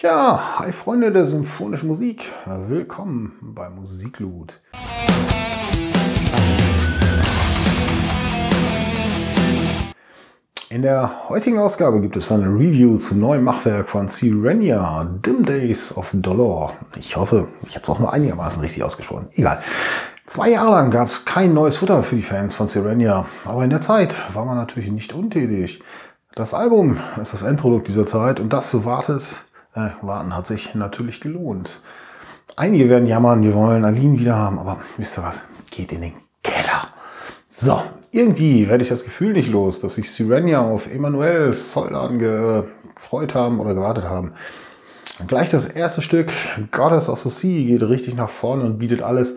Ja, 0.00 0.60
hi 0.60 0.70
Freunde 0.70 1.10
der 1.10 1.24
symphonischen 1.24 1.88
Musik. 1.88 2.30
Willkommen 2.46 3.36
bei 3.42 3.68
Musikloot. 3.68 4.60
In 10.70 10.82
der 10.82 11.28
heutigen 11.28 11.58
Ausgabe 11.58 12.00
gibt 12.00 12.16
es 12.16 12.30
eine 12.30 12.46
Review 12.46 12.98
zum 12.98 13.18
neuen 13.18 13.42
Machwerk 13.42 13.88
von 13.88 14.06
Sirenia, 14.06 15.02
Dim 15.26 15.44
Days 15.44 15.96
of 15.96 16.10
Dolor. 16.12 16.74
Ich 16.96 17.16
hoffe, 17.16 17.48
ich 17.66 17.74
habe 17.74 17.82
es 17.82 17.90
auch 17.90 17.98
nur 17.98 18.12
einigermaßen 18.12 18.60
richtig 18.60 18.84
ausgesprochen. 18.84 19.30
Egal. 19.32 19.60
Zwei 20.26 20.50
Jahre 20.50 20.70
lang 20.70 20.92
gab 20.92 21.08
es 21.08 21.24
kein 21.24 21.54
neues 21.54 21.78
Futter 21.78 22.04
für 22.04 22.14
die 22.14 22.22
Fans 22.22 22.54
von 22.54 22.68
Sirenia, 22.68 23.26
aber 23.44 23.64
in 23.64 23.70
der 23.70 23.80
Zeit 23.80 24.14
war 24.32 24.44
man 24.44 24.56
natürlich 24.56 24.92
nicht 24.92 25.12
untätig. 25.12 25.82
Das 26.36 26.54
Album 26.54 26.98
ist 27.20 27.32
das 27.32 27.42
Endprodukt 27.42 27.88
dieser 27.88 28.06
Zeit 28.06 28.38
und 28.38 28.52
das 28.52 28.84
wartet 28.84 29.24
äh, 29.78 30.06
warten 30.06 30.36
hat 30.36 30.46
sich 30.46 30.74
natürlich 30.74 31.20
gelohnt. 31.20 31.82
Einige 32.56 32.88
werden 32.88 33.06
jammern, 33.06 33.42
wir 33.42 33.54
wollen 33.54 33.84
Aline 33.84 34.18
wieder 34.18 34.36
haben, 34.36 34.58
aber 34.58 34.78
wisst 34.96 35.18
ihr 35.18 35.22
was? 35.22 35.44
Geht 35.70 35.92
in 35.92 36.00
den 36.00 36.14
Keller. 36.42 36.88
So, 37.48 37.80
irgendwie 38.10 38.68
werde 38.68 38.82
ich 38.82 38.88
das 38.88 39.04
Gefühl 39.04 39.32
nicht 39.32 39.48
los, 39.48 39.80
dass 39.80 39.94
sich 39.94 40.10
Sirenia 40.10 40.60
auf 40.60 40.92
Emanuel 40.92 41.52
Soldan 41.54 42.18
gefreut 42.18 43.34
haben 43.34 43.60
oder 43.60 43.74
gewartet 43.74 44.04
haben. 44.04 44.32
Gleich 45.26 45.50
das 45.50 45.66
erste 45.66 46.02
Stück, 46.02 46.32
Goddess 46.70 47.08
of 47.08 47.18
the 47.20 47.28
Sea, 47.28 47.66
geht 47.66 47.88
richtig 47.88 48.14
nach 48.14 48.28
vorne 48.28 48.64
und 48.64 48.78
bietet 48.78 49.02
alles, 49.02 49.36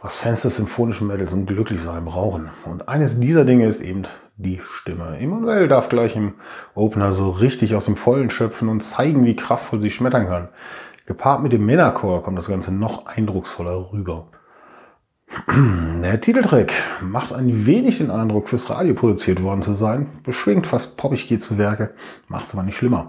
was 0.00 0.20
Fans 0.20 0.42
des 0.42 0.56
symphonischen 0.56 1.08
Metals 1.08 1.30
zum 1.30 1.46
Glücklichsein 1.46 2.04
brauchen. 2.04 2.50
Und 2.64 2.88
eines 2.88 3.18
dieser 3.18 3.44
Dinge 3.44 3.66
ist 3.66 3.80
eben 3.80 4.04
die 4.36 4.60
Stimme. 4.72 5.18
Emanuel 5.18 5.66
darf 5.66 5.88
gleich 5.88 6.14
im 6.14 6.34
Opener 6.74 7.12
so 7.12 7.30
richtig 7.30 7.74
aus 7.74 7.86
dem 7.86 7.96
Vollen 7.96 8.30
schöpfen 8.30 8.68
und 8.68 8.80
zeigen, 8.82 9.24
wie 9.24 9.34
kraftvoll 9.34 9.80
sie 9.80 9.90
schmettern 9.90 10.28
kann. 10.28 10.48
Gepaart 11.06 11.42
mit 11.42 11.52
dem 11.52 11.66
Männerchor 11.66 12.22
kommt 12.22 12.38
das 12.38 12.48
Ganze 12.48 12.72
noch 12.72 13.06
eindrucksvoller 13.06 13.92
rüber. 13.92 14.28
Der 16.02 16.20
Titeltrack 16.20 16.72
macht 17.02 17.32
ein 17.32 17.66
wenig 17.66 17.98
den 17.98 18.10
Eindruck, 18.10 18.48
fürs 18.48 18.70
Radio 18.70 18.94
produziert 18.94 19.42
worden 19.42 19.62
zu 19.62 19.74
sein. 19.74 20.06
Beschwingt 20.22 20.66
fast 20.66 20.96
poppig 20.96 21.28
geht 21.28 21.42
zu 21.42 21.58
Werke, 21.58 21.94
macht 22.28 22.46
es 22.46 22.54
aber 22.54 22.62
nicht 22.62 22.76
schlimmer. 22.76 23.08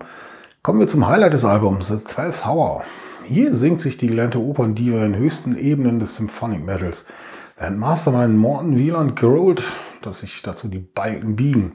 Kommen 0.63 0.79
wir 0.79 0.87
zum 0.87 1.07
Highlight 1.07 1.33
des 1.33 1.45
Albums, 1.45 1.87
The 1.87 2.03
12 2.03 2.45
Hour. 2.45 2.83
Hier 3.31 3.53
singt 3.53 3.80
sich 3.80 3.99
die 3.99 4.08
gelernte 4.08 4.39
Operndiva 4.39 5.05
in 5.05 5.16
höchsten 5.16 5.55
Ebenen 5.55 5.99
des 5.99 6.16
Symphonic 6.16 6.66
Metals, 6.66 7.05
während 7.59 7.77
Mastermind 7.77 8.36
Morton 8.36 8.75
Wieland 8.75 9.16
growlt, 9.16 9.61
dass 10.02 10.21
sich 10.21 10.41
dazu 10.41 10.67
die 10.67 10.80
Balken 10.80 11.36
biegen, 11.36 11.73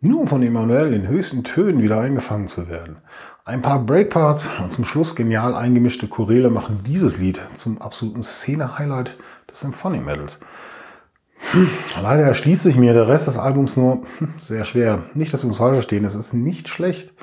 nur 0.00 0.22
um 0.22 0.26
von 0.26 0.42
Emanuel 0.42 0.92
in 0.92 1.06
höchsten 1.06 1.44
Tönen 1.44 1.80
wieder 1.80 2.00
eingefangen 2.00 2.48
zu 2.48 2.68
werden. 2.68 2.96
Ein 3.44 3.62
paar 3.62 3.78
Breakparts 3.78 4.50
und 4.60 4.72
zum 4.72 4.84
Schluss 4.84 5.14
genial 5.14 5.54
eingemischte 5.54 6.08
Choräle 6.08 6.50
machen 6.50 6.80
dieses 6.84 7.18
Lied 7.18 7.40
zum 7.54 7.80
absoluten 7.80 8.24
Szene-Highlight 8.24 9.16
des 9.48 9.60
Symphonic 9.60 10.04
Metals. 10.04 10.40
Hm, 11.52 11.70
leider 12.02 12.24
erschließt 12.24 12.64
sich 12.64 12.76
mir 12.76 12.94
der 12.94 13.06
Rest 13.06 13.28
des 13.28 13.38
Albums 13.38 13.76
nur 13.76 14.02
hm, 14.18 14.34
sehr 14.40 14.64
schwer. 14.64 15.04
Nicht, 15.14 15.32
dass 15.32 15.44
wir 15.44 15.48
uns 15.50 15.58
falsch 15.58 15.74
verstehen, 15.74 16.04
es 16.04 16.16
ist 16.16 16.32
nicht 16.32 16.68
schlecht. 16.68 17.14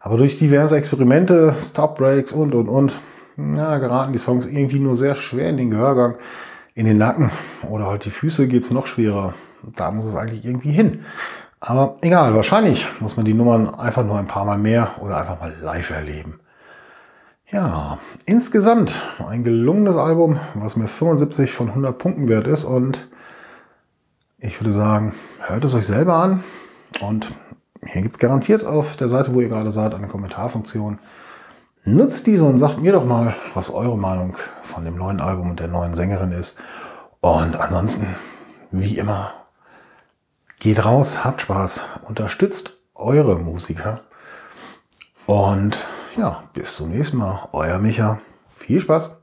Aber 0.00 0.16
durch 0.16 0.38
diverse 0.38 0.76
Experimente, 0.76 1.54
Stop 1.58 1.98
Breaks 1.98 2.32
und, 2.32 2.54
und, 2.54 2.68
und, 2.68 3.00
ja, 3.36 3.78
geraten 3.78 4.12
die 4.12 4.18
Songs 4.18 4.46
irgendwie 4.46 4.80
nur 4.80 4.96
sehr 4.96 5.14
schwer 5.14 5.50
in 5.50 5.58
den 5.58 5.70
Gehörgang, 5.70 6.16
in 6.74 6.86
den 6.86 6.98
Nacken 6.98 7.30
oder 7.68 7.86
halt 7.86 8.06
die 8.06 8.10
Füße 8.10 8.48
geht's 8.48 8.70
noch 8.70 8.86
schwerer. 8.86 9.34
Da 9.76 9.90
muss 9.90 10.06
es 10.06 10.16
eigentlich 10.16 10.44
irgendwie 10.44 10.72
hin. 10.72 11.04
Aber 11.60 11.98
egal, 12.00 12.34
wahrscheinlich 12.34 12.88
muss 13.00 13.18
man 13.18 13.26
die 13.26 13.34
Nummern 13.34 13.74
einfach 13.74 14.04
nur 14.04 14.18
ein 14.18 14.26
paar 14.26 14.46
Mal 14.46 14.56
mehr 14.56 14.92
oder 15.00 15.18
einfach 15.18 15.38
mal 15.38 15.54
live 15.60 15.90
erleben. 15.90 16.40
Ja, 17.48 17.98
insgesamt 18.24 19.02
ein 19.28 19.44
gelungenes 19.44 19.96
Album, 19.96 20.40
was 20.54 20.76
mir 20.76 20.88
75 20.88 21.52
von 21.52 21.68
100 21.68 21.98
Punkten 21.98 22.28
wert 22.28 22.46
ist 22.46 22.64
und 22.64 23.10
ich 24.38 24.58
würde 24.60 24.72
sagen, 24.72 25.14
hört 25.40 25.64
es 25.64 25.74
euch 25.74 25.86
selber 25.86 26.14
an 26.14 26.42
und 27.02 27.30
hier 27.86 28.02
gibt 28.02 28.16
es 28.16 28.18
garantiert 28.18 28.64
auf 28.64 28.96
der 28.96 29.08
Seite, 29.08 29.34
wo 29.34 29.40
ihr 29.40 29.48
gerade 29.48 29.70
seid, 29.70 29.94
eine 29.94 30.06
Kommentarfunktion. 30.06 30.98
Nutzt 31.84 32.26
diese 32.26 32.44
und 32.44 32.58
sagt 32.58 32.78
mir 32.78 32.92
doch 32.92 33.04
mal, 33.04 33.34
was 33.54 33.70
eure 33.70 33.96
Meinung 33.96 34.36
von 34.62 34.84
dem 34.84 34.96
neuen 34.96 35.20
Album 35.20 35.50
und 35.50 35.60
der 35.60 35.68
neuen 35.68 35.94
Sängerin 35.94 36.32
ist. 36.32 36.58
Und 37.20 37.58
ansonsten, 37.58 38.14
wie 38.70 38.98
immer, 38.98 39.32
geht 40.58 40.84
raus, 40.84 41.24
habt 41.24 41.40
Spaß, 41.40 41.84
unterstützt 42.06 42.76
eure 42.94 43.36
Musiker. 43.38 44.02
Und 45.26 45.86
ja, 46.16 46.42
bis 46.52 46.76
zum 46.76 46.90
nächsten 46.90 47.16
Mal. 47.16 47.48
Euer 47.52 47.78
Micha. 47.78 48.20
Viel 48.54 48.80
Spaß. 48.80 49.19